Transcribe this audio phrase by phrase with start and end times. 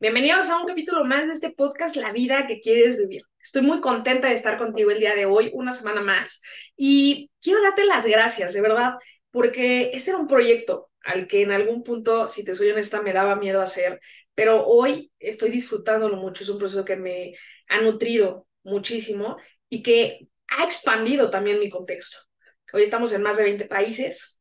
[0.00, 3.20] Bienvenidos a un capítulo más de este podcast La vida que quieres vivir.
[3.38, 6.40] Estoy muy contenta de estar contigo el día de hoy, una semana más,
[6.74, 8.94] y quiero darte las gracias, de verdad,
[9.30, 13.12] porque este era un proyecto al que en algún punto, si te soy honesta, me
[13.12, 14.00] daba miedo hacer,
[14.34, 16.44] pero hoy estoy disfrutándolo mucho.
[16.44, 17.34] Es un proceso que me
[17.68, 19.36] ha nutrido muchísimo
[19.68, 22.16] y que ha expandido también mi contexto.
[22.72, 24.39] Hoy estamos en más de 20 países,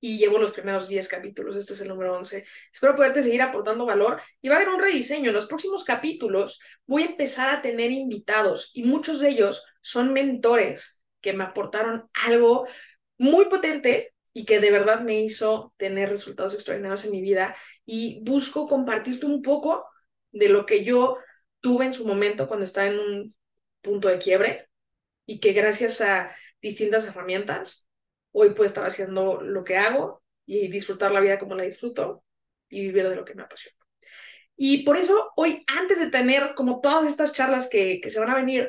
[0.00, 2.44] y llevo los primeros 10 capítulos, este es el número 11.
[2.72, 5.28] Espero poderte seguir aportando valor y va a haber un rediseño.
[5.30, 10.12] En los próximos capítulos voy a empezar a tener invitados y muchos de ellos son
[10.12, 12.66] mentores que me aportaron algo
[13.18, 18.20] muy potente y que de verdad me hizo tener resultados extraordinarios en mi vida y
[18.22, 19.84] busco compartirte un poco
[20.30, 21.18] de lo que yo
[21.60, 23.34] tuve en su momento cuando estaba en un
[23.80, 24.68] punto de quiebre
[25.26, 26.30] y que gracias a
[26.60, 27.87] distintas herramientas
[28.32, 32.24] hoy puedo estar haciendo lo que hago y disfrutar la vida como la disfruto
[32.68, 33.76] y vivir de lo que me apasiona.
[34.56, 38.30] Y por eso hoy, antes de tener como todas estas charlas que, que se van
[38.30, 38.68] a venir,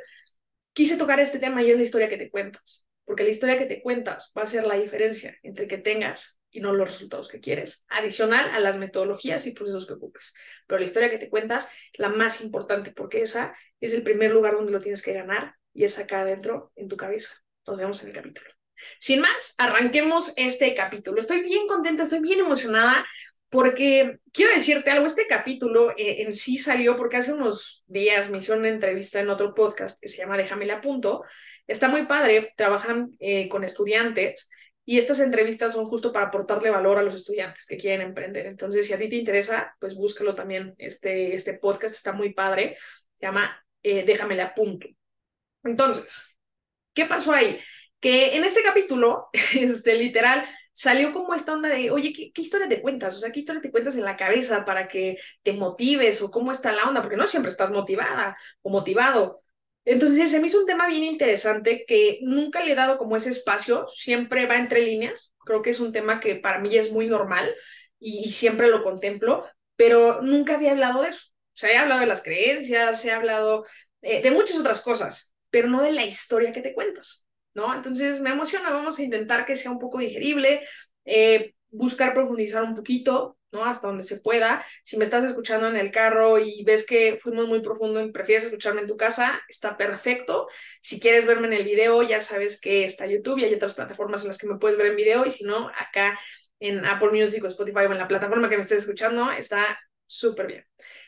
[0.73, 3.65] quise tocar este tema y es la historia que te cuentas, porque la historia que
[3.65, 7.39] te cuentas va a ser la diferencia entre que tengas y no los resultados que
[7.39, 10.33] quieres, adicional a las metodologías y procesos que ocupes.
[10.67, 14.55] Pero la historia que te cuentas, la más importante, porque esa es el primer lugar
[14.55, 17.35] donde lo tienes que ganar y es acá adentro, en tu cabeza.
[17.67, 18.58] Nos vemos en el capítulo.
[18.99, 21.19] Sin más, arranquemos este capítulo.
[21.19, 23.05] Estoy bien contenta, estoy bien emocionada
[23.49, 28.37] porque quiero decirte algo, este capítulo eh, en sí salió porque hace unos días me
[28.37, 31.23] hicieron una entrevista en otro podcast que se llama Déjame a punto.
[31.65, 34.49] Está muy padre, trabajan eh, con estudiantes
[34.85, 38.47] y estas entrevistas son justo para aportarle valor a los estudiantes que quieren emprender.
[38.47, 40.73] Entonces, si a ti te interesa, pues búscalo también.
[40.77, 42.77] Este, este podcast está muy padre,
[43.19, 44.87] se llama eh, Déjame punto.
[45.63, 46.35] Entonces,
[46.93, 47.59] ¿qué pasó ahí?
[47.99, 52.81] Que en este capítulo, este, literal, salió como esta onda de, oye, ¿qué, historia te
[52.81, 53.15] cuentas?
[53.17, 56.51] O sea, ¿qué historia te cuentas en la cabeza para que te motives o cómo
[56.51, 57.01] está la onda?
[57.01, 59.41] Porque no siempre estás motivada o motivado.
[59.85, 63.31] Entonces, se me hizo un tema bien interesante que nunca le he dado como ese
[63.31, 65.33] espacio, siempre va entre líneas.
[65.45, 67.53] Creo que es un tema que para mí es muy normal
[67.99, 69.45] y, siempre lo contemplo,
[69.75, 71.27] pero nunca había hablado de eso.
[71.55, 73.65] O sea, he hablado de las creencias, he hablado
[74.01, 77.25] eh, de muchas otras cosas, pero no de la historia que te cuentas.
[77.73, 80.61] Entonces me emociona, vamos a intentar que sea un poco digerible,
[81.05, 83.65] eh, buscar profundizar un poquito, ¿no?
[83.65, 84.63] Hasta donde se pueda.
[84.83, 88.45] Si me estás escuchando en el carro y ves que fuimos muy profundo y prefieres
[88.45, 90.47] escucharme en tu casa, está perfecto.
[90.81, 94.21] Si quieres verme en el video, ya sabes que está YouTube y hay otras plataformas
[94.23, 96.19] en las que me puedes ver en video y si no, acá
[96.59, 100.47] en Apple Music o Spotify o en la plataforma que me estés escuchando, está súper
[100.47, 100.65] bien.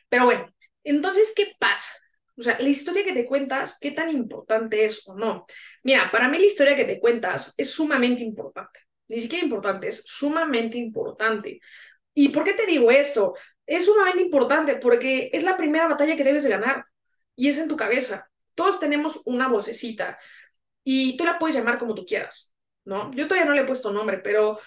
[0.09, 1.91] Pero bueno, entonces, ¿qué pasa?
[2.37, 5.45] O sea, la historia que te cuentas, ¿qué tan importante es o no?
[5.83, 8.79] Mira, para mí la historia que te cuentas es sumamente importante.
[9.07, 11.59] Ni siquiera importante, es sumamente importante.
[12.13, 13.35] ¿Y por qué te digo esto?
[13.65, 16.85] Es sumamente importante porque es la primera batalla que debes de ganar
[17.35, 18.29] y es en tu cabeza.
[18.55, 20.17] Todos tenemos una vocecita
[20.83, 22.53] y tú la puedes llamar como tú quieras,
[22.85, 23.13] ¿no?
[23.13, 24.59] Yo todavía no le he puesto nombre, pero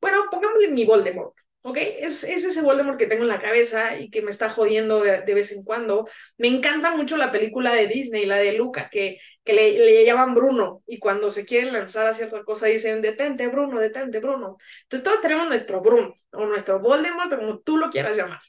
[0.00, 1.34] bueno, pongámosle mi Voldemort.
[1.62, 1.76] ¿Ok?
[1.78, 5.34] Es, es, ese Voldemort que tengo en la cabeza y que me está jodiendo de,
[5.34, 6.08] vez en cuando.
[6.36, 10.34] Me encanta mucho la película de Disney, la de Luca, que, que le, le, llaman
[10.34, 14.58] Bruno y cuando se quieren lanzar a cierta cosa dicen, detente Bruno, detente Bruno.
[14.82, 18.40] Entonces todos tenemos nuestro Bruno o nuestro Voldemort, como tú lo quieras llamar.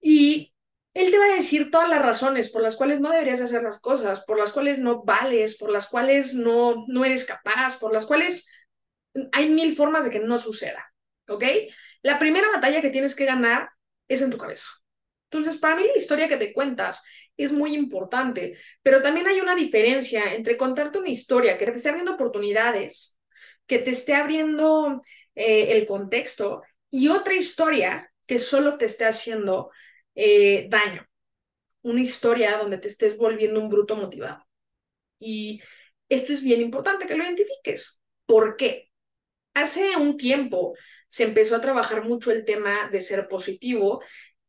[0.00, 0.52] Y
[0.94, 3.80] él te va a decir todas las razones por las cuales no deberías hacer las
[3.80, 8.04] cosas, por las cuales no vales, por las cuales no, no eres capaz, por las
[8.04, 8.48] cuales
[9.32, 10.92] hay mil formas de que no suceda,
[11.28, 11.44] ¿ok?
[12.02, 13.70] La primera batalla que tienes que ganar
[14.08, 14.68] es en tu cabeza.
[15.30, 17.02] Entonces, para mí la historia que te cuentas
[17.36, 21.90] es muy importante, pero también hay una diferencia entre contarte una historia que te esté
[21.90, 23.16] abriendo oportunidades,
[23.66, 25.02] que te esté abriendo
[25.34, 29.70] eh, el contexto, y otra historia que solo te esté haciendo
[30.14, 31.06] eh, daño.
[31.82, 34.44] Una historia donde te estés volviendo un bruto motivado.
[35.18, 35.62] Y
[36.08, 38.00] esto es bien importante que lo identifiques.
[38.26, 38.90] ¿Por qué?
[39.54, 40.74] Hace un tiempo
[41.08, 44.02] se empezó a trabajar mucho el tema de ser positivo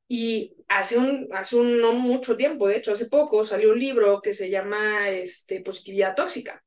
[0.07, 4.21] y hace un, hace un no mucho tiempo, de hecho hace poco salió un libro
[4.21, 6.63] que se llama este, Positividad Tóxica,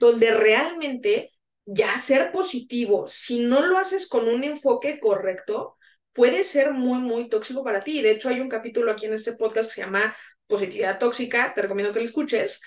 [0.00, 1.32] donde realmente
[1.66, 5.76] ya ser positivo, si no lo haces con un enfoque correcto,
[6.12, 8.00] puede ser muy, muy tóxico para ti.
[8.00, 10.16] De hecho, hay un capítulo aquí en este podcast que se llama
[10.46, 12.62] Positividad Tóxica, te recomiendo que lo escuches,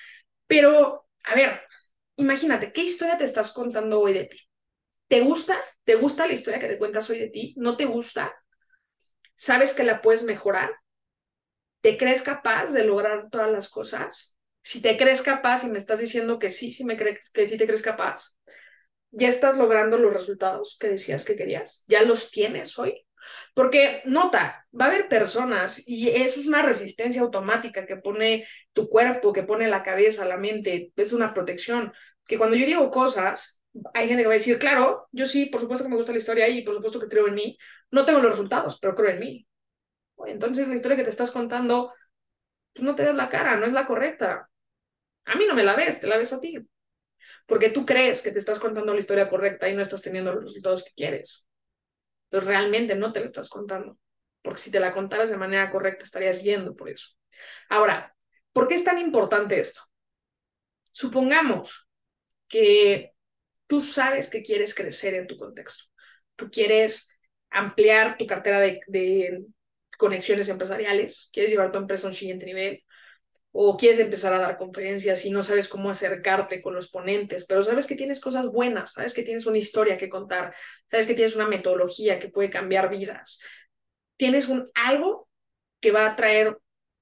[0.48, 1.62] pero, a ver,
[2.18, 4.49] imagínate, ¿qué historia te estás contando hoy de ti?
[5.10, 5.58] ¿Te gusta?
[5.84, 7.54] ¿Te gusta la historia que te cuentas hoy de ti?
[7.58, 8.34] ¿No te gusta?
[9.36, 10.72] ¿Sabes que la puedes mejorar?
[11.82, 14.36] ¿Te crees capaz de lograr todas las cosas?
[14.62, 17.58] Si te crees capaz y me estás diciendo que sí, sí me crees, que sí
[17.58, 18.36] te crees capaz,
[19.12, 23.06] ya estás logrando los resultados que decías que querías, ya los tienes hoy.
[23.54, 28.90] Porque nota, va a haber personas y eso es una resistencia automática que pone tu
[28.90, 31.94] cuerpo, que pone la cabeza, la mente, es una protección,
[32.28, 33.59] que cuando yo digo cosas,
[33.94, 36.18] hay gente que va a decir, claro, yo sí, por supuesto que me gusta la
[36.18, 37.58] historia y por supuesto que creo en mí,
[37.92, 39.48] no tengo los resultados, pero creo en mí.
[40.26, 41.94] Entonces la historia que te estás contando,
[42.74, 44.50] tú no te ves la cara, no es la correcta.
[45.26, 46.58] A mí no me la ves, te la ves a ti.
[47.46, 50.44] Porque tú crees que te estás contando la historia correcta y no estás teniendo los
[50.44, 51.48] resultados que quieres.
[52.26, 53.98] Entonces realmente no te la estás contando.
[54.42, 57.10] Porque si te la contaras de manera correcta estarías yendo por eso.
[57.70, 58.16] Ahora,
[58.54, 59.82] ¿por qué es tan importante esto?
[60.92, 61.90] Supongamos
[62.48, 63.14] que
[63.70, 65.86] tú sabes que quieres crecer en tu contexto.
[66.36, 67.08] Tú quieres
[67.52, 69.46] ampliar tu cartera de,
[69.96, 72.84] conexiones empresariales, quieres llevar tu empresa a un siguiente nivel,
[73.52, 77.62] o quieres empezar a dar conferencias y no sabes cómo acercarte con los ponentes, pero
[77.62, 80.56] sabes que tienes cosas buenas, sabes que tienes una historia que contar,
[80.90, 83.40] sabes que tienes una metodología que puede cambiar vidas,
[84.18, 85.30] tienes un algo
[85.80, 86.58] que va a traer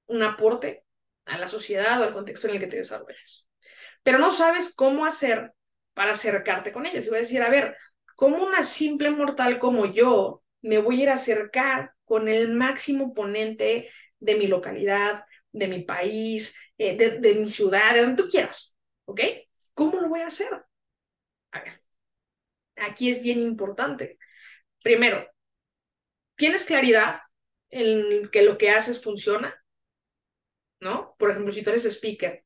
[0.06, 0.84] un aporte
[1.24, 3.48] a la sociedad o al contexto en el que te desarrollas.
[4.02, 5.52] Pero no sabes cómo hacer
[5.98, 7.04] para acercarte con ellos.
[7.04, 7.76] Y voy a decir, a ver,
[8.14, 13.12] ¿cómo una simple mortal como yo me voy a ir a acercar con el máximo
[13.12, 13.90] ponente
[14.20, 19.20] de mi localidad, de mi país, eh, de, mi ciudad, de donde tú quieras, ¿ok?
[19.74, 20.64] ¿Cómo lo voy a hacer?
[21.50, 21.82] A ver,
[22.76, 24.20] aquí es bien importante.
[24.80, 25.28] Primero,
[26.36, 27.22] ¿tienes claridad
[27.70, 29.60] en que lo que haces funciona?
[30.78, 31.16] ¿No?
[31.18, 32.44] Por ejemplo, si tú eres speaker,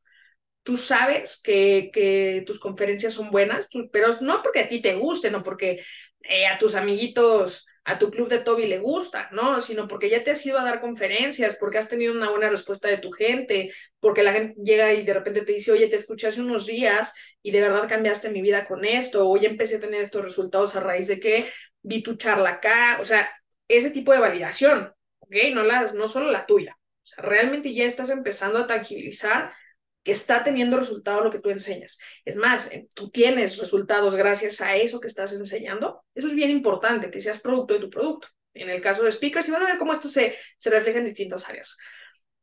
[0.62, 5.30] tú sabes que, que tus conferencias son buenas, pero no porque a ti te guste,
[5.30, 5.82] no porque
[6.22, 9.60] eh, a tus amiguitos a tu club de Toby le gusta, ¿no?
[9.60, 12.88] Sino porque ya te has ido a dar conferencias, porque has tenido una buena respuesta
[12.88, 16.28] de tu gente, porque la gente llega y de repente te dice, oye, te escuché
[16.28, 17.12] hace unos días
[17.42, 20.80] y de verdad cambiaste mi vida con esto, o empecé a tener estos resultados a
[20.80, 21.48] raíz de que
[21.82, 23.28] vi tu charla acá, o sea,
[23.66, 25.34] ese tipo de validación, ¿ok?
[25.52, 26.78] No, la, no solo la tuya.
[27.18, 29.52] O realmente ya estás empezando a tangibilizar
[30.02, 31.98] que está teniendo resultado lo que tú enseñas.
[32.24, 36.04] Es más, eh, tú tienes resultados gracias a eso que estás enseñando.
[36.14, 38.28] Eso es bien importante, que seas producto de tu producto.
[38.54, 41.06] En el caso de speakers, y vas a ver cómo esto se, se refleja en
[41.06, 41.76] distintas áreas.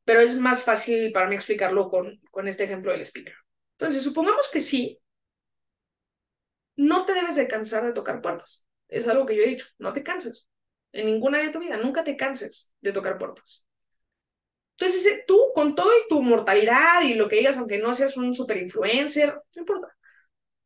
[0.06, 3.36] Pero es más fácil para mí explicarlo con, con este ejemplo del speaker.
[3.78, 5.00] Entonces, supongamos que sí,
[6.78, 8.66] no te debes de cansar de tocar puertas.
[8.88, 10.48] Es algo que yo he dicho, no te canses.
[10.92, 13.68] En ningún área de tu vida, nunca te canses de tocar puertas.
[14.80, 18.34] Entonces, tú, con todo y tu mortalidad y lo que digas, aunque no seas un
[18.34, 19.90] super influencer, no importa.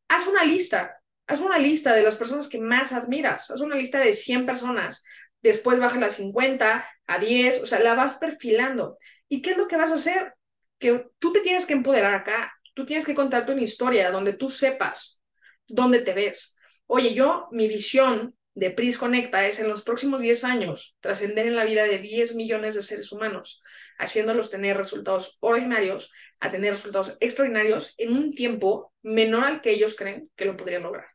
[0.08, 3.98] Haz una lista, haz una lista de las personas que más admiras, haz una lista
[3.98, 5.02] de 100 personas,
[5.42, 8.98] después baja a 50, a 10, o sea, la vas perfilando.
[9.28, 10.34] ¿Y qué es lo que vas a hacer?
[10.78, 14.48] Que tú te tienes que empoderar acá, tú tienes que contarte una historia donde tú
[14.48, 15.20] sepas
[15.66, 16.56] dónde te ves.
[16.86, 21.56] Oye, yo, mi visión de PRIS Conecta es en los próximos 10 años trascender en
[21.56, 23.60] la vida de 10 millones de seres humanos
[23.98, 29.96] haciéndolos tener resultados ordinarios a tener resultados extraordinarios en un tiempo menor al que ellos
[29.96, 31.06] creen que lo podrían lograr.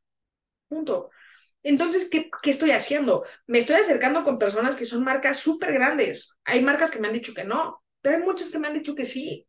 [0.67, 1.09] Punto.
[1.61, 3.25] Entonces, ¿qué, ¿qué, estoy haciendo?
[3.45, 6.35] Me estoy acercando con personas que son marcas súper grandes.
[6.45, 8.95] Hay marcas que me han dicho que no, pero hay muchas que me han dicho
[8.95, 9.45] que sí.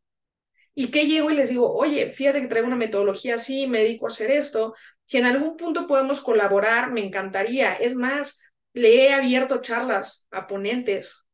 [0.74, 4.06] ¿Y qué llego y les digo, oye, fíjate que traigo una metodología así, me dedico
[4.06, 4.74] a hacer esto.
[5.04, 7.74] Si en algún punto podemos colaborar, me encantaría.
[7.74, 8.40] Es más,
[8.72, 11.26] le he abierto charlas a ponentes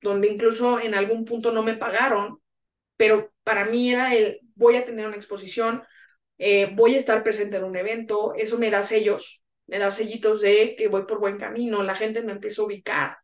[0.00, 2.40] donde incluso en algún punto no me pagaron,
[2.96, 5.82] pero para mí era el voy a tener una exposición,
[6.38, 10.40] eh, voy a estar presente en un evento, eso me da sellos, me da sellitos
[10.42, 13.18] de que voy por buen camino, la gente me empieza a ubicar.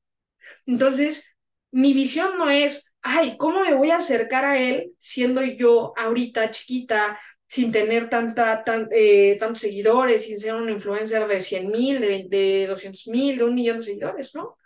[0.66, 1.37] Entonces,
[1.71, 6.50] mi visión no es, ay, ¿cómo me voy a acercar a él siendo yo ahorita
[6.50, 7.18] chiquita,
[7.49, 12.26] sin tener tanta, tan, eh, tantos seguidores, sin ser un influencer de 100 mil, de,
[12.28, 14.56] de 200 mil, de un millón de seguidores, ¿no?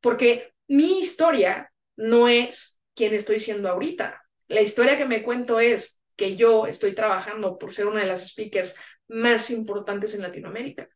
[0.00, 4.22] Porque mi historia no es quien estoy siendo ahorita.
[4.48, 8.28] La historia que me cuento es que yo estoy trabajando por ser una de las
[8.28, 8.74] speakers
[9.08, 10.88] más importantes en Latinoamérica.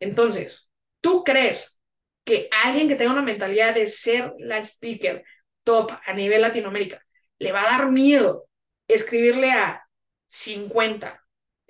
[0.00, 1.80] Entonces, ¿tú crees
[2.24, 5.24] que alguien que tenga una mentalidad de ser la speaker
[5.62, 7.00] top a nivel Latinoamérica
[7.38, 8.48] le va a dar miedo
[8.88, 9.86] escribirle a
[10.26, 11.22] 50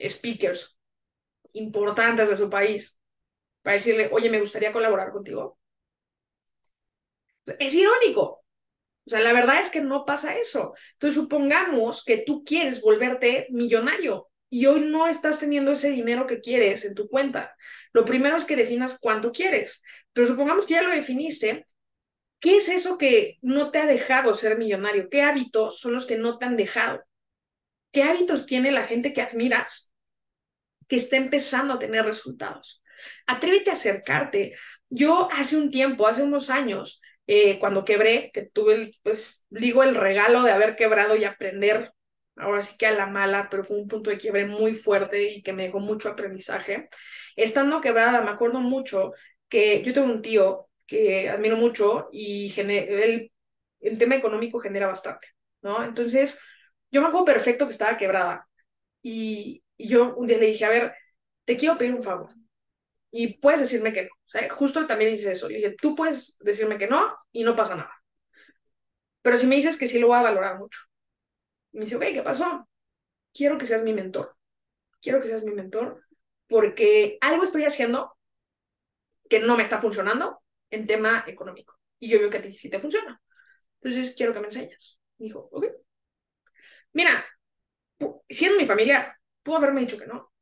[0.08, 0.78] speakers
[1.52, 2.98] importantes de su país
[3.62, 5.58] para decirle, oye, me gustaría colaborar contigo?
[7.58, 8.44] Es irónico.
[9.06, 10.74] O sea, la verdad es que no pasa eso.
[10.94, 16.40] Entonces, supongamos que tú quieres volverte millonario y hoy no estás teniendo ese dinero que
[16.40, 17.54] quieres en tu cuenta.
[17.92, 19.82] Lo primero es que definas cuánto quieres,
[20.12, 21.66] pero supongamos que ya lo definiste.
[22.40, 25.08] ¿Qué es eso que no te ha dejado ser millonario?
[25.10, 27.02] ¿Qué hábitos son los que no te han dejado?
[27.92, 29.92] ¿Qué hábitos tiene la gente que admiras
[30.88, 32.82] que está empezando a tener resultados?
[33.26, 34.54] Atrévete a acercarte
[34.90, 39.82] yo hace un tiempo, hace unos años, eh, cuando quebré, que tuve, el, pues, digo,
[39.82, 41.92] el regalo de haber quebrado y aprender,
[42.36, 45.42] ahora sí que a la mala, pero fue un punto de quiebre muy fuerte y
[45.42, 46.88] que me dejó mucho aprendizaje.
[47.36, 49.12] Estando quebrada, me acuerdo mucho
[49.48, 53.32] que yo tengo un tío que admiro mucho y él
[53.80, 55.28] en tema económico genera bastante,
[55.62, 55.82] ¿no?
[55.84, 56.40] Entonces,
[56.90, 58.48] yo me acuerdo perfecto que estaba quebrada
[59.02, 60.94] y, y yo un día le dije, a ver,
[61.44, 62.30] te quiero pedir un favor
[63.16, 64.54] y puedes decirme que no.
[64.56, 65.48] justo también dice eso.
[65.48, 67.92] Le dije, tú puedes decirme que no y no pasa nada.
[69.22, 70.80] Pero si me dices que sí, lo voy a valorar mucho.
[71.70, 72.68] Y me dice, ok, ¿qué pasó?
[73.32, 74.36] Quiero que seas mi mentor.
[75.00, 76.04] Quiero que seas mi mentor
[76.48, 78.16] porque algo estoy haciendo
[79.30, 81.78] que no me está funcionando en tema económico.
[82.00, 83.22] Y yo veo que a ti sí te funciona.
[83.80, 84.98] Entonces quiero que me enseñes.
[85.18, 85.66] dijo, ok.
[86.92, 87.24] Mira,
[88.28, 90.33] siendo mi familia, pudo haberme dicho que no.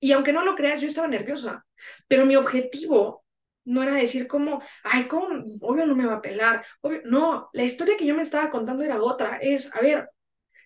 [0.00, 1.66] Y aunque no lo creas, yo estaba nerviosa.
[2.06, 3.24] Pero mi objetivo
[3.64, 5.28] no era decir como, ay, ¿cómo?
[5.60, 6.64] Obvio no me va a pelar.
[6.80, 7.02] Obvio.
[7.04, 9.38] No, la historia que yo me estaba contando era otra.
[9.38, 10.08] Es, a ver,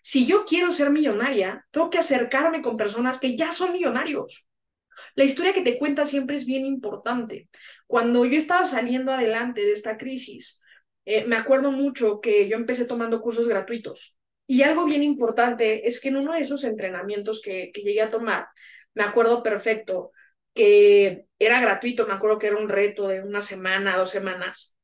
[0.02, 4.46] si yo quiero ser millonaria, tengo que acercarme con personas que ya son millonarios.
[5.14, 7.48] La historia que te cuenta siempre es bien importante.
[7.86, 10.62] Cuando yo estaba saliendo adelante de esta crisis,
[11.04, 14.16] eh, me acuerdo mucho que yo empecé tomando cursos gratuitos.
[14.46, 18.10] Y algo bien importante es que en uno de esos entrenamientos que, que llegué a
[18.10, 18.46] tomar,
[18.94, 20.12] me acuerdo perfecto
[20.54, 24.76] que era gratuito, me acuerdo que era un reto de una semana, dos semanas.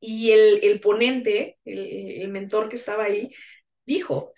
[0.00, 3.34] Y el, el ponente, el, mentor que estaba ahí,
[3.84, 4.32] dijo,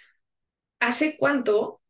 [0.81, 1.83] ¿hace cuánto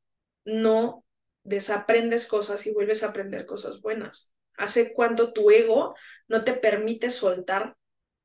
[0.45, 1.05] no
[1.45, 4.33] desaprendes cosas y vuelves a aprender cosas buenas?
[4.57, 5.95] ¿Hace cuánto tu ego
[6.27, 7.77] no te permite soltar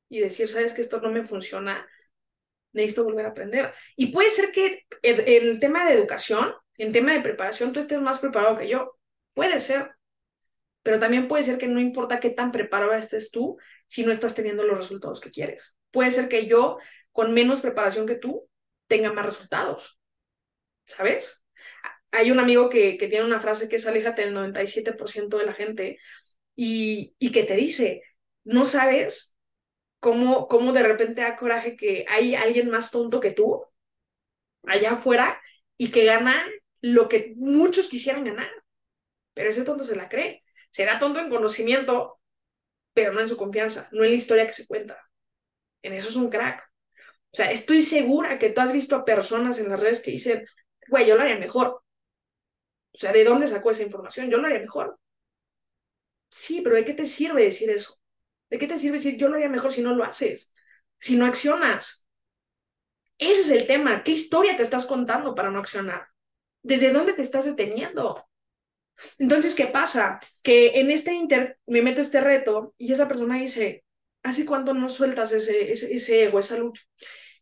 [0.09, 1.87] y decir, sabes que esto no me funciona,
[2.73, 3.73] necesito volver a aprender?
[3.95, 8.01] Y puede ser que en, en tema de educación, en tema de preparación, tú estés
[8.01, 8.97] más preparado que yo.
[9.33, 9.91] Puede ser,
[10.83, 14.35] pero también puede ser que no importa qué tan preparado estés tú si no estás
[14.35, 15.75] teniendo los resultados que quieres.
[15.91, 16.77] Puede ser que yo,
[17.11, 18.49] con menos preparación que tú,
[18.87, 19.99] tenga más resultados.
[20.85, 21.43] ¿Sabes?
[22.11, 25.53] Hay un amigo que, que tiene una frase que es aléjate del 97% de la
[25.53, 25.99] gente
[26.55, 28.03] y, y que te dice,
[28.43, 29.35] no sabes
[29.99, 33.63] cómo, cómo de repente da coraje que hay alguien más tonto que tú
[34.65, 35.41] allá afuera
[35.77, 36.45] y que gana
[36.83, 38.51] lo que muchos quisieran ganar.
[39.33, 40.43] Pero ese tonto se la cree.
[40.71, 42.19] Será tonto en conocimiento,
[42.93, 44.99] pero no en su confianza, no en la historia que se cuenta.
[45.83, 46.63] En eso es un crack.
[47.33, 50.45] O sea, estoy segura que tú has visto a personas en las redes que dicen,
[50.89, 51.83] güey, yo lo haría mejor.
[52.93, 54.29] O sea, ¿de dónde sacó esa información?
[54.31, 54.97] Yo lo haría mejor.
[56.29, 57.99] Sí, pero ¿de qué te sirve decir eso?
[58.49, 60.53] ¿De qué te sirve decir yo lo haría mejor si no lo haces?
[60.99, 62.07] Si no accionas.
[63.17, 64.03] Ese es el tema.
[64.03, 66.07] ¿Qué historia te estás contando para no accionar?
[66.63, 68.25] ¿Desde dónde te estás deteniendo?
[69.17, 70.19] Entonces, ¿qué pasa?
[70.41, 73.83] Que en este inter me meto este reto y esa persona dice,
[74.23, 76.83] ¿hace cuánto no sueltas ese, ese, ego, esa lucha?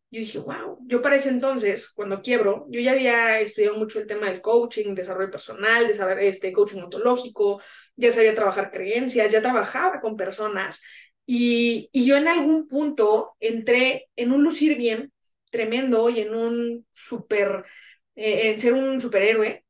[0.09, 4.07] Yo dije, wow, yo para ese entonces, cuando quiebro, yo ya había estudiado mucho el
[4.07, 7.61] tema del coaching, desarrollo personal, desarrollo, este, coaching ontológico,
[7.95, 10.81] ya sabía trabajar creencias, ya trabajaba con personas
[11.25, 15.13] y, y yo en algún punto entré en un lucir bien
[15.49, 17.65] tremendo y en un super,
[18.15, 19.65] eh, en ser un superhéroe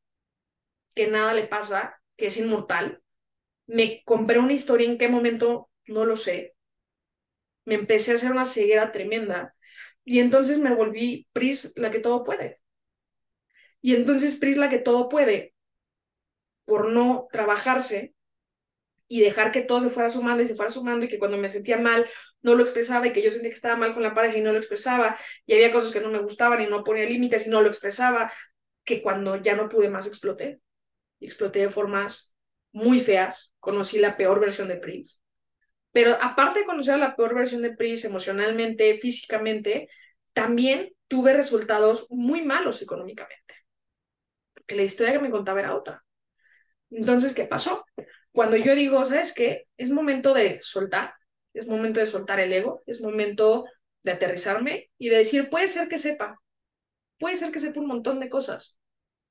[0.96, 3.02] que nada le pasa, que es inmortal.
[3.68, 6.56] Me compré una historia en qué momento, no lo sé.
[7.66, 9.56] Me empecé a hacer una ceguera tremenda
[10.06, 12.60] y entonces me volví Pris la que todo puede.
[13.82, 15.54] Y entonces Pris la que todo puede,
[16.66, 18.16] por no trabajarse
[19.08, 21.50] y dejar que todo se fuera sumando y se fuera sumando y que cuando me
[21.50, 22.08] sentía mal
[22.42, 24.52] no lo expresaba y que yo sentía que estaba mal con la pareja y no
[24.52, 27.62] lo expresaba y había cosas que no me gustaban y no ponía límites y no
[27.62, 28.32] lo expresaba,
[28.84, 30.60] que cuando ya no pude más exploté
[31.20, 32.36] y exploté de formas
[32.72, 33.54] muy feas.
[33.60, 35.20] Conocí la peor versión de Pris.
[35.92, 39.90] Pero aparte de conocer la peor versión de Pris emocionalmente, físicamente,
[40.34, 43.56] también tuve resultados muy malos económicamente.
[44.54, 46.04] Porque la historia que me contaba era otra.
[46.90, 47.86] Entonces, ¿qué pasó?
[48.32, 49.68] Cuando yo digo, ¿sabes qué?
[49.78, 51.14] Es momento de soltar,
[51.54, 53.66] es momento de soltar el ego, es momento
[54.04, 56.40] de aterrizarme y de decir, puede ser que sepa,
[57.18, 58.78] puede ser que sepa un montón de cosas,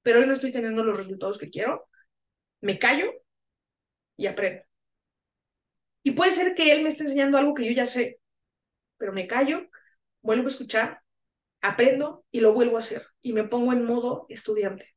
[0.02, 1.88] pero hoy no estoy teniendo los resultados que quiero,
[2.60, 3.10] me callo
[4.16, 4.62] y aprendo.
[6.02, 8.20] Y puede ser que él me esté enseñando algo que yo ya sé,
[8.96, 9.68] pero me callo,
[10.22, 11.02] vuelvo a escuchar,
[11.60, 13.06] aprendo y lo vuelvo a hacer.
[13.22, 14.94] Y me pongo en modo estudiante.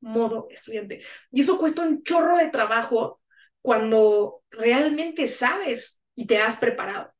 [0.00, 1.02] Modo estudiante.
[1.30, 3.20] Y eso cuesta un chorro de trabajo
[3.62, 7.12] cuando realmente sabes y te has preparado.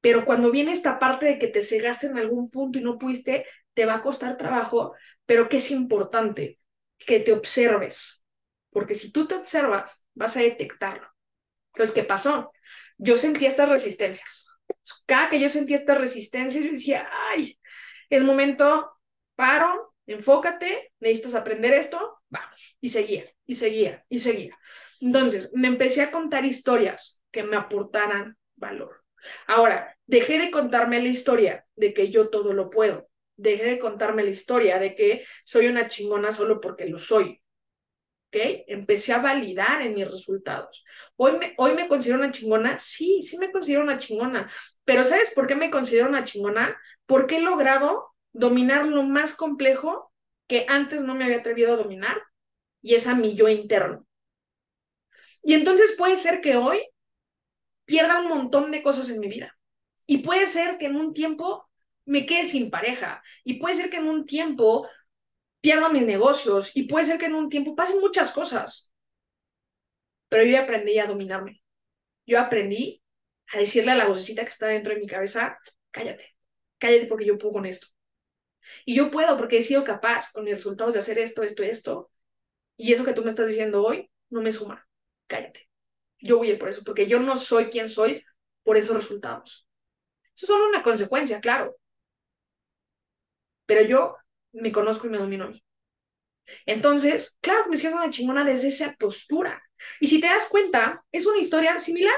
[0.00, 3.46] Pero cuando viene esta parte de que te cegaste en algún punto y no pudiste,
[3.74, 4.94] te va a costar trabajo
[5.30, 6.58] pero que es importante
[6.98, 8.24] que te observes,
[8.70, 11.06] porque si tú te observas, vas a detectarlo.
[11.72, 12.50] Entonces, ¿qué pasó?
[12.98, 14.48] Yo sentía estas resistencias.
[15.06, 17.60] Cada que yo sentía estas resistencias, yo decía, ay,
[18.08, 18.90] es momento,
[19.36, 22.76] paro, enfócate, necesitas aprender esto, vamos.
[22.80, 24.58] Y seguía, y seguía, y seguía.
[25.00, 29.04] Entonces, me empecé a contar historias que me aportaran valor.
[29.46, 33.08] Ahora, dejé de contarme la historia de que yo todo lo puedo.
[33.36, 37.42] Dejé de contarme la historia de que soy una chingona solo porque lo soy.
[38.28, 38.36] ¿Ok?
[38.68, 40.84] Empecé a validar en mis resultados.
[41.16, 42.78] Hoy me, hoy me considero una chingona.
[42.78, 44.50] Sí, sí me considero una chingona.
[44.84, 46.78] Pero ¿sabes por qué me considero una chingona?
[47.06, 50.12] Porque he logrado dominar lo más complejo
[50.46, 52.22] que antes no me había atrevido a dominar
[52.82, 54.06] y es a mi yo interno.
[55.42, 56.82] Y entonces puede ser que hoy
[57.90, 59.58] pierda un montón de cosas en mi vida.
[60.06, 61.68] Y puede ser que en un tiempo
[62.04, 63.20] me quede sin pareja.
[63.42, 64.88] Y puede ser que en un tiempo
[65.60, 66.76] pierda mis negocios.
[66.76, 68.92] Y puede ser que en un tiempo pasen muchas cosas.
[70.28, 71.64] Pero yo aprendí a dominarme.
[72.26, 73.02] Yo aprendí
[73.52, 75.58] a decirle a la vocecita que está dentro de mi cabeza,
[75.90, 76.36] cállate,
[76.78, 77.88] cállate porque yo puedo con esto.
[78.84, 82.12] Y yo puedo porque he sido capaz con mis resultados de hacer esto, esto esto.
[82.76, 84.88] Y eso que tú me estás diciendo hoy no me suma.
[85.26, 85.69] Cállate.
[86.20, 88.24] Yo voy por eso, porque yo no soy quien soy
[88.62, 89.66] por esos resultados.
[90.36, 91.76] Eso es solo una consecuencia, claro.
[93.66, 94.16] Pero yo
[94.52, 95.62] me conozco y me domino a mí.
[96.66, 99.62] Entonces, claro que me siento una chingona desde esa postura.
[100.00, 102.16] Y si te das cuenta, es una historia similar.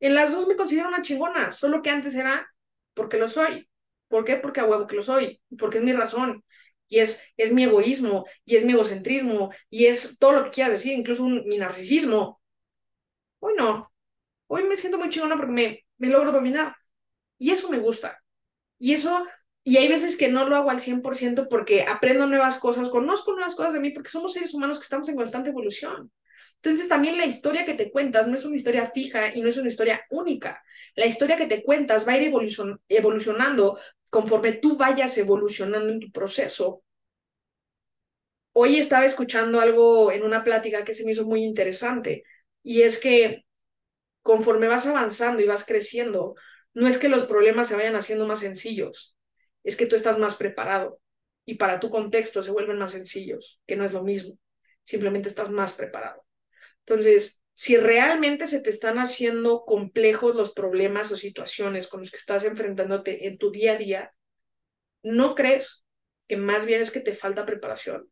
[0.00, 2.48] En las dos me considero una chingona, solo que antes era
[2.94, 3.68] porque lo soy.
[4.08, 4.36] ¿Por qué?
[4.36, 6.44] Porque a huevo que lo soy, porque es mi razón,
[6.88, 10.72] y es, es mi egoísmo, y es mi egocentrismo, y es todo lo que quieras
[10.74, 12.40] decir, incluso mi narcisismo.
[13.46, 13.92] Hoy no,
[14.46, 16.74] hoy me siento muy chingona porque me, me logro dominar,
[17.38, 18.22] y eso me gusta.
[18.78, 19.26] Y eso,
[19.64, 23.54] y hay veces que no lo hago al 100% porque aprendo nuevas cosas, conozco nuevas
[23.54, 26.10] cosas de mí, porque somos seres humanos que estamos en constante evolución.
[26.56, 29.58] Entonces también la historia que te cuentas no es una historia fija y no es
[29.58, 30.64] una historia única.
[30.94, 32.32] La historia que te cuentas va a ir
[32.88, 33.78] evolucionando
[34.10, 36.82] conforme tú vayas evolucionando en tu proceso.
[38.52, 42.24] Hoy estaba escuchando algo en una plática que se me hizo muy interesante
[42.64, 43.46] y es que
[44.22, 46.34] conforme vas avanzando y vas creciendo,
[46.74, 49.16] no es que los problemas se vayan haciendo más sencillos,
[49.64, 51.00] es que tú estás más preparado
[51.44, 54.38] y para tu contexto se vuelven más sencillos, que no es lo mismo,
[54.84, 56.24] simplemente estás más preparado.
[56.80, 62.16] Entonces, si realmente se te están haciendo complejos los problemas o situaciones con los que
[62.18, 64.12] estás enfrentándote en tu día a día,
[65.02, 65.84] ¿no crees
[66.28, 68.10] que más bien es que te falta preparación?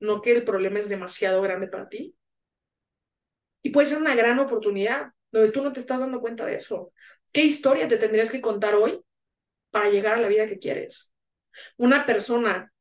[0.00, 2.16] ¿No que el problema es demasiado grande para ti?
[3.62, 6.92] Y puede ser una gran oportunidad donde tú no te estás dando cuenta de eso.
[7.32, 9.00] ¿Qué historia te tendrías que contar hoy
[9.70, 11.12] para llegar a la vida que quieres?
[11.76, 12.72] Una persona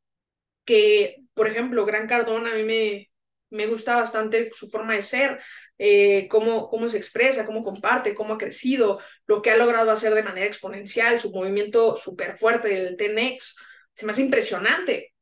[0.65, 3.11] que, por ejemplo, Gran Cardón a mí me,
[3.49, 5.39] me gusta bastante su forma de ser,
[5.77, 10.13] eh, cómo, cómo se expresa, cómo comparte, cómo ha crecido, lo que ha logrado hacer
[10.13, 13.55] de manera exponencial, su movimiento súper fuerte del TENEX,
[13.93, 15.13] se me impresionante.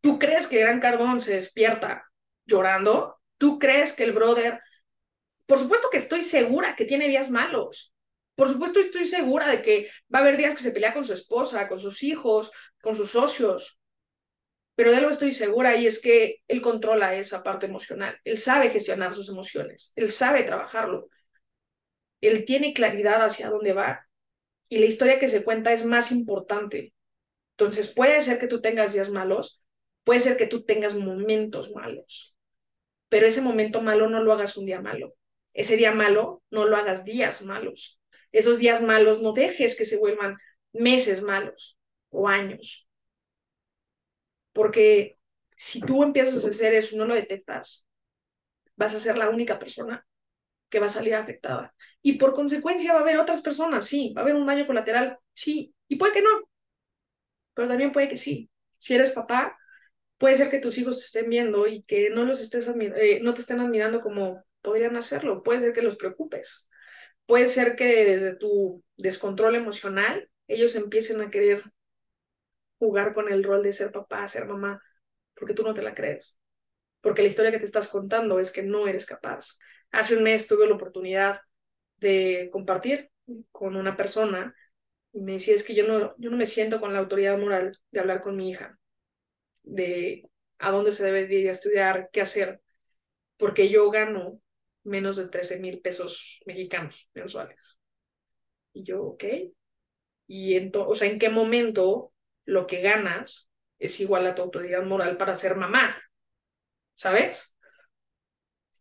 [0.00, 2.04] ¿Tú crees que Gran Cardón se despierta
[2.44, 3.16] llorando?
[3.38, 4.60] ¿Tú crees que el brother...
[5.52, 7.92] Por supuesto que estoy segura que tiene días malos.
[8.36, 11.12] Por supuesto estoy segura de que va a haber días que se pelea con su
[11.12, 13.78] esposa, con sus hijos, con sus socios,
[14.74, 18.70] pero de algo estoy segura y es que él controla esa parte emocional, él sabe
[18.70, 21.10] gestionar sus emociones, él sabe trabajarlo,
[22.22, 24.06] él tiene claridad hacia dónde va
[24.70, 26.94] y la historia que se cuenta es más importante.
[27.58, 29.62] Entonces puede ser que tú tengas días malos,
[30.02, 32.38] puede ser que tú tengas momentos malos,
[33.10, 35.14] pero ese momento malo no lo hagas un día malo,
[35.54, 38.00] ese día malo no lo hagas días malos,
[38.32, 40.38] esos días malos no dejes que se vuelvan
[40.72, 41.78] meses malos
[42.10, 42.88] o años
[44.52, 45.18] porque
[45.56, 47.86] si tú empiezas a hacer eso no lo detectas,
[48.76, 50.06] vas a ser la única persona
[50.70, 51.74] que va a salir afectada.
[52.02, 55.18] Y por consecuencia va a haber otras personas, sí, va a haber un daño colateral,
[55.34, 56.30] sí, y puede que no,
[57.54, 58.50] pero también puede que sí.
[58.78, 59.58] Si eres papá,
[60.18, 63.34] puede ser que tus hijos te estén viendo y que no los estés eh, no
[63.34, 66.68] te estén admirando como podrían hacerlo, puede ser que los preocupes.
[67.26, 71.62] Puede ser que desde tu descontrol emocional ellos empiecen a querer
[72.78, 74.82] jugar con el rol de ser papá, ser mamá,
[75.34, 76.38] porque tú no te la crees.
[77.00, 79.58] Porque la historia que te estás contando es que no eres capaz.
[79.90, 81.40] Hace un mes tuve la oportunidad
[81.98, 83.10] de compartir
[83.52, 84.54] con una persona
[85.12, 87.72] y me decía, es que yo no, yo no me siento con la autoridad moral
[87.90, 88.78] de hablar con mi hija,
[89.62, 92.60] de a dónde se debe ir a estudiar, qué hacer,
[93.38, 94.41] porque yo gano
[94.84, 97.78] menos de 13 mil pesos mexicanos mensuales.
[98.72, 99.24] Y yo, ok.
[100.26, 102.12] Y entonces, o sea, ¿en qué momento
[102.44, 103.50] lo que ganas
[103.82, 105.96] es igual a tu autoridad moral para ser mamá.
[106.94, 107.56] ¿Sabes?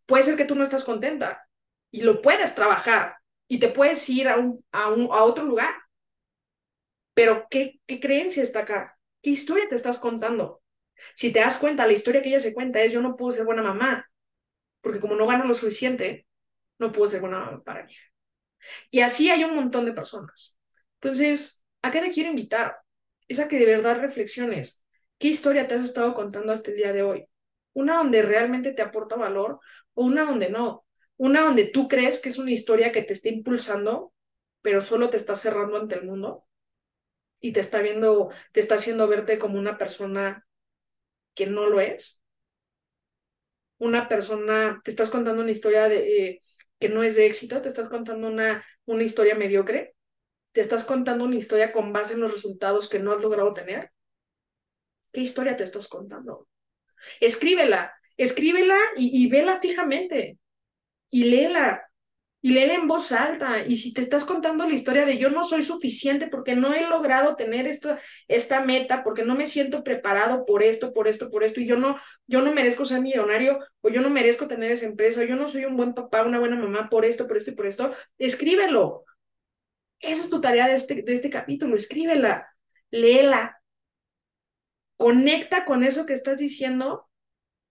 [0.05, 1.47] Puede ser que tú no estás contenta,
[1.89, 5.73] y lo puedes trabajar y te puedes ir a, un, a, un, a otro lugar.
[7.13, 8.97] Pero ¿qué, ¿qué creencia está acá?
[9.21, 10.61] ¿Qué historia te estás contando?
[11.15, 13.45] Si te das cuenta, la historia que ella se cuenta es yo no puedo ser
[13.45, 14.09] buena mamá,
[14.81, 16.27] porque como no gano lo suficiente,
[16.79, 17.93] no puedo ser buena para mí.
[18.89, 20.57] Y así hay un montón de personas.
[20.95, 22.77] Entonces, ¿a qué te quiero invitar?
[23.27, 24.83] Es a que de verdad reflexiones.
[25.17, 27.27] ¿Qué historia te has estado contando hasta el día de hoy?
[27.73, 29.59] Una donde realmente te aporta valor
[29.93, 30.85] o una donde no.
[31.17, 34.13] Una donde tú crees que es una historia que te está impulsando,
[34.61, 36.45] pero solo te está cerrando ante el mundo
[37.39, 40.47] y te está viendo, te está haciendo verte como una persona
[41.35, 42.20] que no lo es.
[43.87, 46.41] Una persona, te estás contando una historia de, eh,
[46.79, 49.95] que no es de éxito, te estás contando una, una historia mediocre,
[50.53, 53.91] te estás contando una historia con base en los resultados que no has logrado tener.
[55.11, 56.47] ¿Qué historia te estás contando?
[57.21, 60.39] Escríbela, escríbela y, y vela fijamente
[61.11, 61.90] y léela
[62.41, 63.65] y léela en voz alta.
[63.65, 66.87] Y si te estás contando la historia de yo no soy suficiente porque no he
[66.87, 67.95] logrado tener esto,
[68.27, 71.77] esta meta, porque no me siento preparado por esto, por esto, por esto, y yo
[71.77, 75.35] no, yo no merezco ser millonario, o yo no merezco tener esa empresa, o yo
[75.35, 77.93] no soy un buen papá, una buena mamá por esto, por esto y por esto,
[78.17, 79.05] escríbelo.
[79.99, 82.47] Esa es tu tarea de este, de este capítulo, escríbela,
[82.89, 83.57] léela.
[84.97, 87.07] Conecta con eso que estás diciendo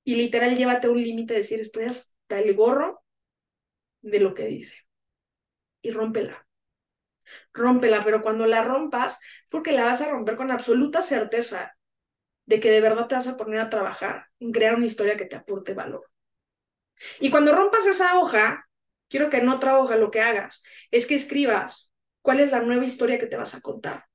[0.05, 3.03] y literal llévate un límite de decir, estoy hasta el gorro
[4.03, 4.77] de lo que dice.
[5.83, 6.47] Y rómpela.
[7.53, 11.77] Rómpela, pero cuando la rompas, porque la vas a romper con absoluta certeza
[12.47, 15.27] de que de verdad te vas a poner a trabajar en crear una historia que
[15.27, 16.11] te aporte valor.
[17.21, 18.67] Y cuando rompas esa hoja,
[19.09, 21.91] quiero que en otra hoja lo que hagas es que escribas
[22.23, 24.07] cuál es la nueva historia que te vas a contar.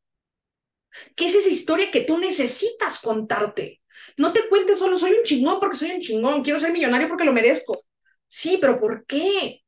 [1.16, 3.82] ¿Qué es esa historia que tú necesitas contarte?
[4.18, 7.24] No te cuentes solo soy un chingón porque soy un chingón, quiero ser millonario porque
[7.26, 7.78] lo merezco.
[8.28, 9.62] Sí, pero ¿por qué?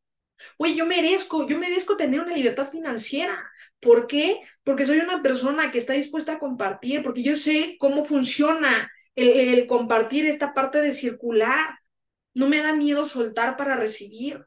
[0.58, 3.38] Oye, yo merezco, yo merezco tener una libertad financiera.
[3.80, 4.42] ¿Por qué?
[4.64, 9.68] Porque soy una persona que está dispuesta a compartir, porque yo sé cómo funciona el,
[9.68, 11.80] compartir esta parte de circular.
[12.34, 14.46] No me da miedo soltar para recibir.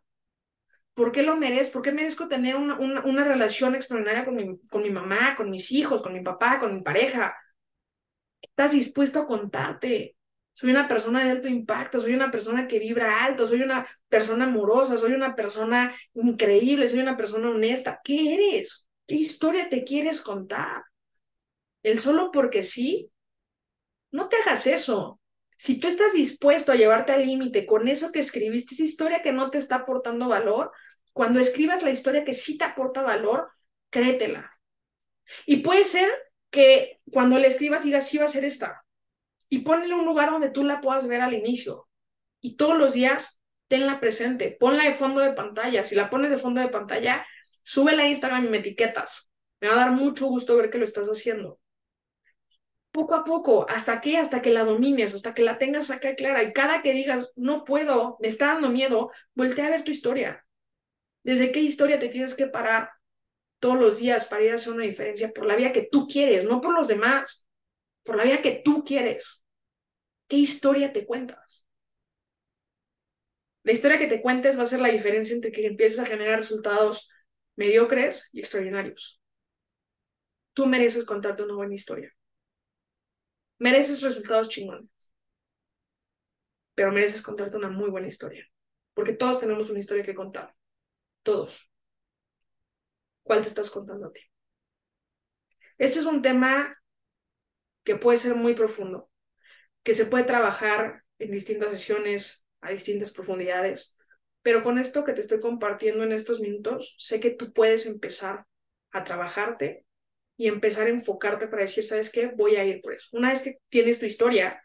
[0.95, 1.75] ¿Por qué lo merezco?
[1.75, 5.51] ¿Por qué merezco tener una, una, una relación extraordinaria con mi, con mi mamá, con
[5.51, 7.35] mis hijos, con mi papá, con mi pareja?
[8.43, 10.17] Estás dispuesto a contarte
[10.53, 14.45] soy una persona de alto impacto, soy una persona que vibra alto, soy una persona
[14.45, 18.01] amorosa, soy una persona increíble, soy una persona honesta.
[18.05, 18.87] ¿Qué eres?
[19.07, 20.83] ¿Qué historia te quieres contar?
[21.83, 23.11] El solo porque sí.
[24.11, 25.21] No te hagas eso.
[25.57, 29.33] Si tú estás dispuesto a llevarte al límite con eso que escribiste, esa historia que
[29.33, 30.73] no te está aportando valor,
[31.13, 33.51] cuando escribas la historia que sí te aporta valor,
[33.91, 34.51] créetela.
[35.47, 36.09] Y puede ser
[36.51, 38.85] que cuando le escribas digas, sí va a ser esta,
[39.51, 41.89] y ponle un lugar donde tú la puedas ver al inicio.
[42.41, 45.85] Y todos los días tenla presente, ponla de fondo de pantalla.
[45.85, 47.27] Si la pones de fondo de pantalla,
[47.63, 49.31] súbela a Instagram y me etiquetas.
[49.61, 51.61] Me va a dar mucho gusto ver que lo estás haciendo.
[52.93, 54.17] Poco a poco, ¿hasta qué?
[54.19, 56.43] Hasta que la domines, hasta que la tengas acá clara.
[56.43, 60.45] Y cada que digas, no puedo, me está dando miedo, voltea a ver tu historia.
[61.23, 62.91] ¿Desde qué historia te tienes que parar
[63.59, 66.45] todos los días para ir a hacer una diferencia por la vida que tú quieres,
[66.45, 67.47] no por los demás,
[68.05, 69.40] por la vida que tú quieres?
[70.31, 71.67] ¿Qué historia te cuentas?
[73.65, 76.39] La historia que te cuentes va a ser la diferencia entre que empieces a generar
[76.39, 77.11] resultados
[77.57, 79.21] mediocres y extraordinarios.
[80.53, 82.15] Tú mereces contarte una buena historia.
[83.59, 84.89] Mereces resultados chingones.
[86.77, 88.47] Pero mereces contarte una muy buena historia.
[88.95, 90.55] Porque todos tenemos una historia que contar.
[91.25, 91.69] Todos.
[93.25, 94.21] ¿Cuál te estás contando a ti?
[95.77, 96.77] Este es un tema
[97.83, 99.10] que puede ser muy profundo
[99.83, 103.97] que se puede trabajar en distintas sesiones, a distintas profundidades,
[104.43, 108.47] pero con esto que te estoy compartiendo en estos minutos, sé que tú puedes empezar
[108.93, 109.85] a trabajarte
[110.37, 112.29] y empezar a enfocarte para decir, ¿sabes qué?
[112.29, 113.09] Voy a ir por eso.
[113.13, 114.63] Una vez que tienes tu historia,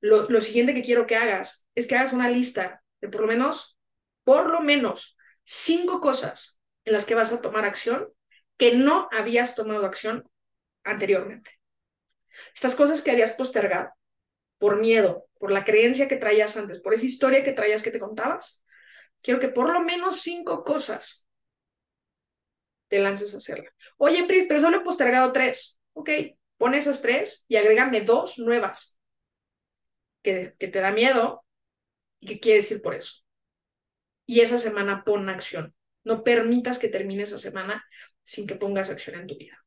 [0.00, 3.26] lo, lo siguiente que quiero que hagas es que hagas una lista de por lo
[3.26, 3.78] menos,
[4.22, 8.08] por lo menos, cinco cosas en las que vas a tomar acción
[8.58, 10.28] que no habías tomado acción
[10.84, 11.50] anteriormente.
[12.54, 13.90] Estas cosas que habías postergado
[14.58, 17.98] por miedo, por la creencia que traías antes, por esa historia que traías que te
[18.00, 18.62] contabas,
[19.22, 21.28] quiero que por lo menos cinco cosas
[22.88, 23.70] te lances a hacerla.
[23.96, 25.78] Oye, Pris, pero solo he postergado tres.
[25.92, 26.10] Ok,
[26.56, 28.98] pon esas tres y agrégame dos nuevas
[30.22, 31.44] que, que te da miedo
[32.20, 33.22] y que quieres ir por eso.
[34.26, 35.74] Y esa semana pon acción.
[36.04, 37.84] No permitas que termine esa semana
[38.22, 39.63] sin que pongas acción en tu vida.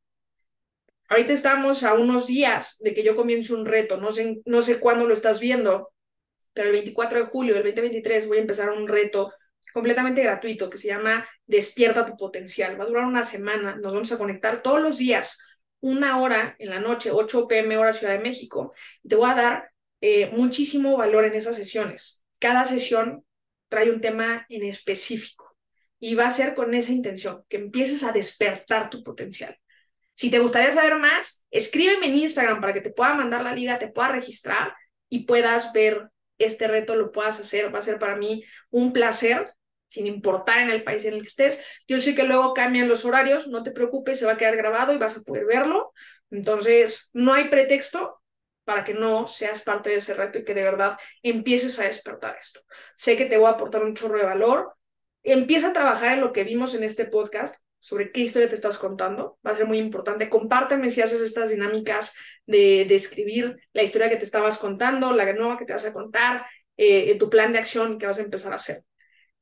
[1.10, 4.80] Ahorita estamos a unos días de que yo comience un reto, no sé, no sé
[4.80, 5.94] cuándo lo estás viendo,
[6.54, 9.32] pero el 24 de julio del 2023 voy a empezar un reto
[9.74, 12.80] completamente gratuito que se llama Despierta tu potencial.
[12.80, 13.76] Va a durar una semana.
[13.76, 15.38] Nos vamos a conectar todos los días,
[15.80, 18.74] una hora en la noche, 8 pm hora Ciudad de México.
[19.04, 22.24] Y te voy a dar eh, muchísimo valor en esas sesiones.
[22.40, 23.24] Cada sesión
[23.70, 25.56] trae un tema en específico
[26.00, 29.58] y va a ser con esa intención, que empieces a despertar tu potencial.
[30.18, 33.78] Si te gustaría saber más, escríbeme en Instagram para que te pueda mandar la liga,
[33.78, 34.76] te pueda registrar
[35.10, 37.72] y puedas ver este reto, lo puedas hacer.
[37.74, 39.54] Va a ser para mí un placer,
[39.88, 41.64] sin importar en el país en el que estés.
[41.88, 44.92] Yo sé que luego cambian los horarios, no te preocupes, se va a quedar grabado
[44.92, 45.94] y vas a poder verlo.
[46.32, 48.20] Entonces, no hay pretexto
[48.64, 52.36] para que no seas parte de ese reto y que de verdad empieces a despertar
[52.40, 52.62] esto.
[52.96, 54.74] Sé que te voy a aportar un chorro de valor.
[55.22, 58.78] Empieza a trabajar en lo que vimos en este podcast sobre qué historia te estás
[58.78, 59.40] contando.
[59.48, 60.30] Va a ser muy importante.
[60.30, 62.14] Compárteme si haces estas dinámicas
[62.46, 65.94] de, de escribir la historia que te estabas contando, la nueva que te vas a
[65.94, 66.46] contar,
[66.76, 68.84] eh, tu plan de acción que vas a empezar a hacer.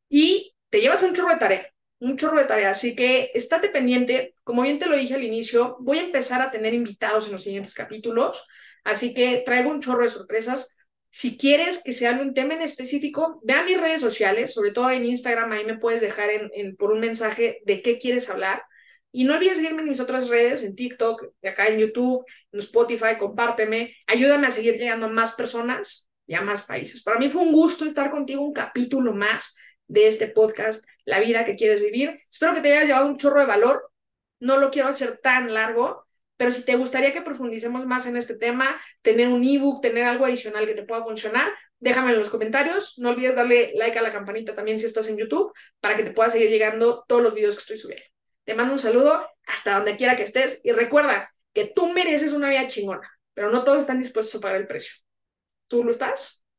[0.10, 1.68] Y te llevas un chorro de tarea,
[2.00, 2.70] un chorro de tarea.
[2.70, 4.36] Así que estate pendiente.
[4.44, 7.42] Como bien te lo dije al inicio, voy a empezar a tener invitados en los
[7.42, 8.46] siguientes capítulos.
[8.84, 10.75] Así que traigo un chorro de sorpresas.
[11.16, 14.72] Si quieres que se hable un tema en específico, ve a mis redes sociales, sobre
[14.72, 18.64] todo en Instagram, ahí me puedes dejar en, por un mensaje de qué quieres hablar.
[19.14, 23.18] Y no olvides seguirme en mis otras redes, en TikTok, acá en YouTube, en Spotify,
[23.18, 23.96] compárteme.
[24.08, 27.02] Ayúdame a seguir llegando a más personas y a más países.
[27.02, 29.56] Para mí fue un gusto estar contigo un capítulo más
[29.88, 32.20] de este podcast, La vida que quieres vivir.
[32.30, 33.90] Espero que te haya llevado un chorro de valor.
[34.42, 36.05] No lo quiero hacer tan largo,
[36.38, 40.26] pero si te gustaría que profundicemos más en este tema, tener un ebook, tener algo
[40.26, 42.96] adicional que te pueda funcionar, déjame en los comentarios.
[42.98, 46.12] No olvides darle like a la campanita también si estás en YouTube para que te
[46.12, 48.06] pueda seguir llegando todos los videos que estoy subiendo.
[48.44, 52.50] Te mando un saludo hasta donde quiera que estés y recuerda que tú mereces una
[52.50, 54.96] vida chingona, pero no todos están dispuestos a pagar el precio.
[55.68, 56.45] ¿Tú lo estás?